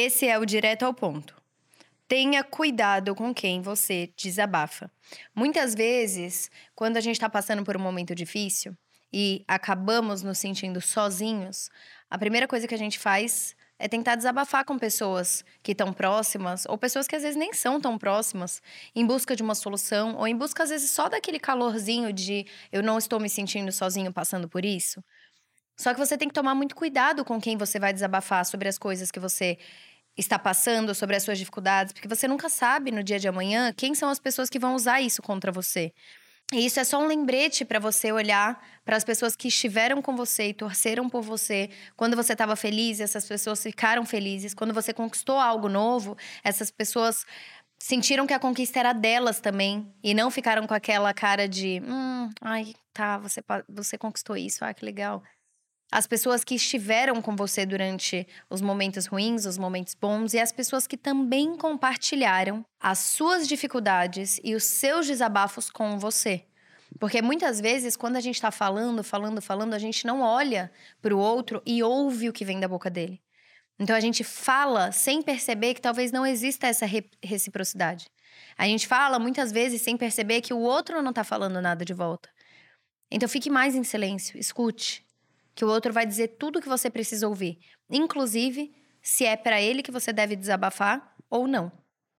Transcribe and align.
Esse 0.00 0.28
é 0.28 0.38
o 0.38 0.46
direto 0.46 0.84
ao 0.84 0.94
ponto. 0.94 1.34
Tenha 2.06 2.44
cuidado 2.44 3.16
com 3.16 3.34
quem 3.34 3.60
você 3.60 4.12
desabafa. 4.16 4.88
Muitas 5.34 5.74
vezes, 5.74 6.52
quando 6.72 6.96
a 6.96 7.00
gente 7.00 7.16
está 7.16 7.28
passando 7.28 7.64
por 7.64 7.76
um 7.76 7.80
momento 7.80 8.14
difícil 8.14 8.76
e 9.12 9.44
acabamos 9.48 10.22
nos 10.22 10.38
sentindo 10.38 10.80
sozinhos, 10.80 11.68
a 12.08 12.16
primeira 12.16 12.46
coisa 12.46 12.68
que 12.68 12.76
a 12.76 12.78
gente 12.78 12.96
faz 12.96 13.56
é 13.76 13.88
tentar 13.88 14.14
desabafar 14.14 14.64
com 14.64 14.78
pessoas 14.78 15.44
que 15.64 15.72
estão 15.72 15.92
próximas, 15.92 16.64
ou 16.66 16.78
pessoas 16.78 17.08
que 17.08 17.16
às 17.16 17.22
vezes 17.24 17.36
nem 17.36 17.52
são 17.52 17.80
tão 17.80 17.98
próximas, 17.98 18.62
em 18.94 19.04
busca 19.04 19.34
de 19.34 19.42
uma 19.42 19.56
solução, 19.56 20.14
ou 20.14 20.28
em 20.28 20.36
busca, 20.36 20.62
às 20.62 20.70
vezes, 20.70 20.92
só 20.92 21.08
daquele 21.08 21.40
calorzinho 21.40 22.12
de 22.12 22.46
eu 22.70 22.84
não 22.84 22.98
estou 22.98 23.18
me 23.18 23.28
sentindo 23.28 23.72
sozinho 23.72 24.12
passando 24.12 24.48
por 24.48 24.64
isso. 24.64 25.02
Só 25.80 25.94
que 25.94 26.00
você 26.00 26.18
tem 26.18 26.28
que 26.28 26.34
tomar 26.34 26.54
muito 26.54 26.74
cuidado 26.74 27.24
com 27.24 27.40
quem 27.40 27.56
você 27.56 27.78
vai 27.78 27.92
desabafar 27.92 28.44
sobre 28.44 28.68
as 28.68 28.76
coisas 28.76 29.10
que 29.10 29.20
você 29.20 29.56
está 30.16 30.36
passando, 30.36 30.94
sobre 30.94 31.14
as 31.14 31.22
suas 31.22 31.38
dificuldades, 31.38 31.92
porque 31.92 32.08
você 32.08 32.26
nunca 32.26 32.48
sabe 32.48 32.90
no 32.90 33.04
dia 33.04 33.20
de 33.20 33.28
amanhã 33.28 33.72
quem 33.72 33.94
são 33.94 34.08
as 34.08 34.18
pessoas 34.18 34.50
que 34.50 34.58
vão 34.58 34.74
usar 34.74 35.00
isso 35.00 35.22
contra 35.22 35.52
você. 35.52 35.92
E 36.52 36.64
isso 36.64 36.80
é 36.80 36.84
só 36.84 37.00
um 37.00 37.06
lembrete 37.06 37.64
para 37.64 37.78
você 37.78 38.10
olhar 38.10 38.60
para 38.84 38.96
as 38.96 39.04
pessoas 39.04 39.36
que 39.36 39.48
estiveram 39.48 40.00
com 40.00 40.16
você 40.16 40.48
e 40.48 40.54
torceram 40.54 41.08
por 41.08 41.22
você. 41.22 41.70
Quando 41.94 42.16
você 42.16 42.32
estava 42.32 42.56
feliz, 42.56 43.00
essas 43.00 43.26
pessoas 43.26 43.62
ficaram 43.62 44.04
felizes. 44.04 44.54
Quando 44.54 44.72
você 44.72 44.94
conquistou 44.94 45.38
algo 45.38 45.68
novo, 45.68 46.16
essas 46.42 46.70
pessoas 46.70 47.24
sentiram 47.78 48.26
que 48.26 48.32
a 48.32 48.38
conquista 48.38 48.80
era 48.80 48.94
delas 48.94 49.40
também 49.40 49.92
e 50.02 50.14
não 50.14 50.30
ficaram 50.30 50.66
com 50.66 50.74
aquela 50.74 51.12
cara 51.12 51.46
de, 51.46 51.80
hum, 51.84 52.30
ai, 52.40 52.74
tá, 52.94 53.18
você 53.18 53.40
você 53.68 53.96
conquistou 53.98 54.36
isso, 54.36 54.64
ah, 54.64 54.74
que 54.74 54.84
legal 54.84 55.22
as 55.90 56.06
pessoas 56.06 56.44
que 56.44 56.54
estiveram 56.54 57.22
com 57.22 57.34
você 57.34 57.64
durante 57.64 58.26
os 58.50 58.60
momentos 58.60 59.06
ruins, 59.06 59.46
os 59.46 59.56
momentos 59.56 59.94
bons 59.94 60.34
e 60.34 60.38
as 60.38 60.52
pessoas 60.52 60.86
que 60.86 60.96
também 60.96 61.56
compartilharam 61.56 62.64
as 62.78 62.98
suas 62.98 63.48
dificuldades 63.48 64.38
e 64.44 64.54
os 64.54 64.64
seus 64.64 65.06
desabafos 65.06 65.70
com 65.70 65.98
você. 65.98 66.44
Porque 66.98 67.22
muitas 67.22 67.60
vezes, 67.60 67.96
quando 67.96 68.16
a 68.16 68.20
gente 68.20 68.34
está 68.34 68.50
falando, 68.50 69.02
falando, 69.02 69.40
falando, 69.40 69.74
a 69.74 69.78
gente 69.78 70.06
não 70.06 70.20
olha 70.20 70.70
para 71.00 71.14
o 71.14 71.18
outro 71.18 71.62
e 71.64 71.82
ouve 71.82 72.28
o 72.28 72.32
que 72.32 72.44
vem 72.44 72.60
da 72.60 72.68
boca 72.68 72.90
dele. 72.90 73.20
Então 73.78 73.94
a 73.94 74.00
gente 74.00 74.24
fala 74.24 74.90
sem 74.90 75.22
perceber 75.22 75.74
que 75.74 75.80
talvez 75.80 76.10
não 76.10 76.26
exista 76.26 76.66
essa 76.66 76.86
reciprocidade. 77.22 78.06
A 78.56 78.64
gente 78.64 78.86
fala 78.86 79.18
muitas 79.18 79.52
vezes 79.52 79.82
sem 79.82 79.96
perceber 79.96 80.40
que 80.40 80.52
o 80.52 80.58
outro 80.58 81.00
não 81.00 81.10
está 81.10 81.22
falando 81.22 81.62
nada 81.62 81.84
de 81.84 81.94
volta. 81.94 82.28
Então 83.10 83.28
fique 83.28 83.48
mais 83.48 83.74
em 83.74 83.84
silêncio, 83.84 84.38
escute, 84.38 85.06
que 85.58 85.64
o 85.64 85.68
outro 85.68 85.92
vai 85.92 86.06
dizer 86.06 86.36
tudo 86.38 86.60
o 86.60 86.62
que 86.62 86.68
você 86.68 86.88
precisa 86.88 87.26
ouvir, 87.26 87.58
inclusive 87.90 88.72
se 89.02 89.24
é 89.24 89.36
para 89.36 89.60
ele 89.60 89.82
que 89.82 89.90
você 89.90 90.12
deve 90.12 90.36
desabafar 90.36 91.16
ou 91.28 91.48
não. 91.48 91.72